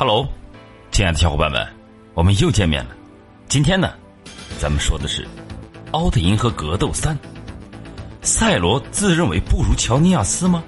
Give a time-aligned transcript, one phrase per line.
[0.00, 0.28] Hello，
[0.92, 1.66] 亲爱的小伙伴们，
[2.14, 2.90] 我们又见面了。
[3.48, 3.94] 今天呢，
[4.56, 5.24] 咱们说的是
[5.90, 7.16] 《奥特银河格斗三》。
[8.22, 10.62] 赛罗自认为不如乔尼亚斯吗？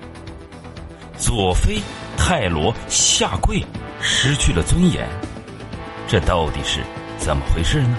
[1.16, 1.78] 佐菲
[2.16, 3.64] 泰罗下跪，
[4.00, 5.08] 失去了尊严，
[6.08, 6.80] 这到底是
[7.16, 7.96] 怎么回事呢？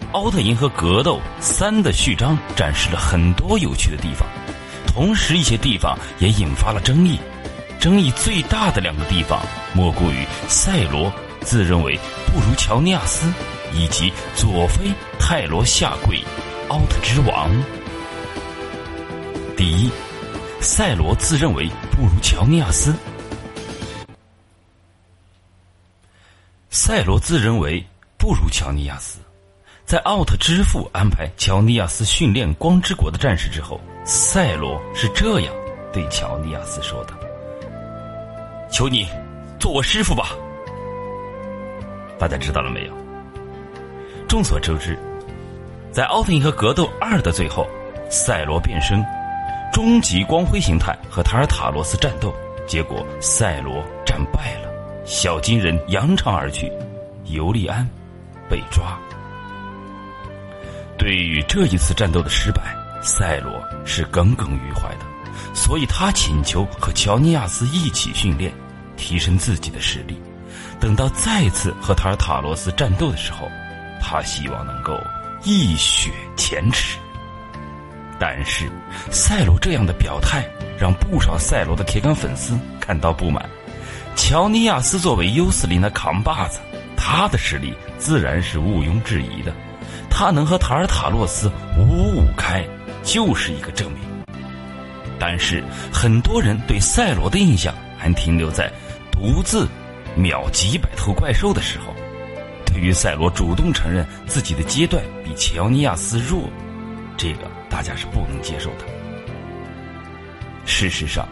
[0.10, 4.26] 《奥特银河格斗三》的序章展示了很多有趣的地方，
[4.88, 7.16] 同时一些地方也引发了争议。
[7.82, 13.26] 争议最大的两个地方，莫过于赛罗自认为不如乔尼亚斯，
[13.72, 16.22] 以及佐菲泰罗下跪，
[16.68, 17.50] 奥特之王。
[19.56, 19.90] 第一，
[20.60, 22.94] 赛罗自认为不如乔尼亚斯。
[26.70, 27.84] 赛罗自认为
[28.16, 29.18] 不如乔尼亚斯，
[29.84, 35.52] 在奥特之父安排乔尼亚斯训练光之国的战士之后，赛罗是这样
[35.92, 37.21] 对乔尼亚斯说的。
[38.72, 39.06] 求你
[39.60, 40.30] 做我师傅吧！
[42.18, 42.92] 大家知道了没有？
[44.26, 44.98] 众所周知，
[45.92, 47.68] 在《奥特银河格斗二》的最后，
[48.08, 49.04] 赛罗变身
[49.70, 52.34] 终极光辉形态和塔尔塔罗斯战斗，
[52.66, 54.72] 结果赛罗战败了，
[55.04, 56.72] 小金人扬长而去，
[57.26, 57.86] 尤利安
[58.48, 58.98] 被抓。
[60.96, 62.62] 对于这一次战斗的失败，
[63.02, 63.52] 赛罗
[63.84, 65.04] 是耿耿于怀的，
[65.54, 68.52] 所以他请求和乔尼亚斯一起训练。
[68.94, 70.16] 提升自己的实力，
[70.78, 73.48] 等到再次和塔尔塔罗斯战斗的时候，
[74.00, 74.96] 他希望能够
[75.42, 76.98] 一雪前耻。
[78.20, 78.70] 但是，
[79.10, 80.44] 赛罗这样的表态
[80.78, 83.44] 让不少赛罗的铁杆粉丝感到不满。
[84.14, 86.60] 乔尼亚斯作为优斯林的扛把子，
[86.96, 89.52] 他的实力自然是毋庸置疑的，
[90.08, 92.64] 他能和塔尔塔洛斯五五开，
[93.02, 94.00] 就是一个证明。
[95.24, 98.68] 但是，很多人对赛罗的印象还停留在。
[99.12, 99.68] 独自
[100.16, 101.94] 秒几百头怪兽的时候，
[102.66, 106.50] 对于赛罗主动承认自己的阶段比乔尼亚斯弱，
[107.16, 108.84] 这个大家是不能接受的。
[110.64, 111.28] 事实上，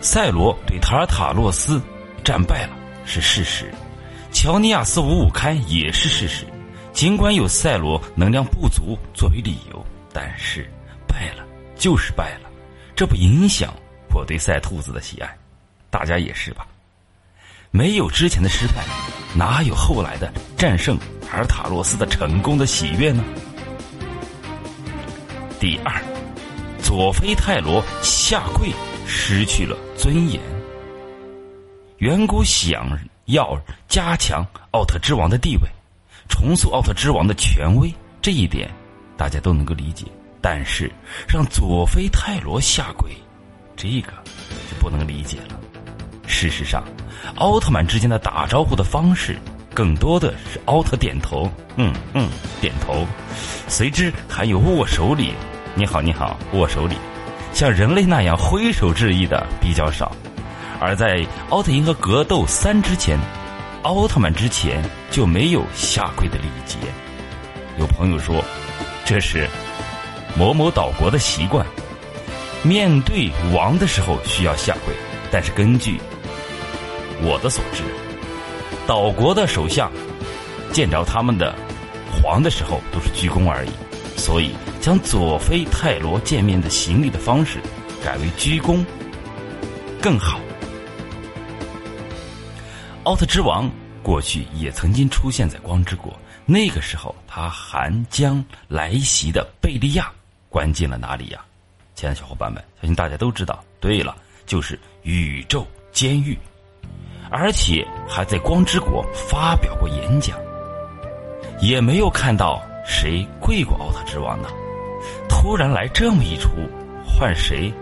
[0.00, 1.80] 赛罗对塔尔塔洛斯
[2.24, 2.70] 战败了
[3.04, 3.72] 是事实，
[4.32, 6.44] 乔尼亚斯五五开也是事实。
[6.92, 10.68] 尽管有赛罗能量不足作为理由，但是
[11.84, 12.48] 就是败了，
[12.96, 13.74] 这不影响
[14.14, 15.36] 我对赛兔子的喜爱。
[15.90, 16.66] 大家也是吧？
[17.70, 18.82] 没有之前的失败，
[19.36, 20.98] 哪有后来的战胜
[21.30, 23.22] 尔塔洛斯的成功的喜悦呢？
[25.60, 26.02] 第二，
[26.78, 28.72] 佐菲泰罗下跪，
[29.06, 30.40] 失去了尊严。
[31.98, 35.68] 远古想要加强奥特之王的地位，
[36.30, 38.72] 重塑奥特之王的权威，这一点
[39.18, 40.06] 大家都能够理解。
[40.44, 40.92] 但是
[41.26, 43.10] 让佐菲泰罗下跪，
[43.74, 44.12] 这个
[44.70, 45.58] 就不能理解了。
[46.26, 46.84] 事实上，
[47.36, 49.38] 奥特曼之间的打招呼的方式，
[49.72, 52.28] 更多的是奥特点头，嗯嗯，
[52.60, 53.06] 点头，
[53.68, 55.32] 随之还有握手礼，
[55.74, 56.94] 你好你好，握手礼，
[57.54, 60.14] 像人类那样挥手致意的比较少。
[60.78, 63.18] 而在奥特银河格斗三之前，
[63.80, 66.76] 奥特曼之前就没有下跪的礼节。
[67.78, 68.44] 有朋友说，
[69.06, 69.48] 这是
[70.36, 71.64] 某某岛国的习惯，
[72.62, 74.94] 面对王的时候需要下跪，
[75.30, 76.00] 但是根据。
[77.22, 77.84] 我的所知，
[78.86, 79.90] 岛国的首相
[80.72, 81.54] 见着他们的
[82.10, 83.70] 皇的时候都是鞠躬而已，
[84.16, 84.50] 所以
[84.80, 87.60] 将佐菲泰罗见面的行礼的方式
[88.04, 88.84] 改为鞠躬
[90.02, 90.40] 更好。
[93.04, 93.70] 奥特之王
[94.02, 96.12] 过去也曾经出现在光之国，
[96.44, 100.10] 那个时候他还将来袭的贝利亚
[100.54, 101.44] 关进了哪里呀？
[101.96, 103.64] 亲爱的小伙伴们，相信大家都知道。
[103.80, 104.14] 对了，
[104.46, 106.38] 就是宇宙监狱。
[107.28, 110.38] 而且还在光之国发表过演讲，
[111.60, 114.48] 也没有看到谁跪过奥特之王呢。
[115.28, 116.50] 突然来这么一出，
[117.04, 117.74] 换谁，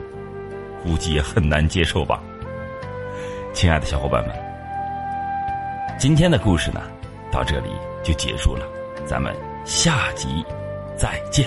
[0.83, 2.23] 估计也很难接受吧。
[3.53, 4.35] 亲爱的小伙伴们，
[5.99, 6.81] 今天的故事呢，
[7.31, 7.69] 到这里
[8.03, 8.67] 就结束了，
[9.07, 9.37] 咱们
[9.67, 10.43] 下集
[10.97, 11.47] 再见。